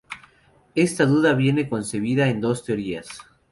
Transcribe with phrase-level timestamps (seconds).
[0.75, 3.07] Ésta duda viene concebida en dos teorías.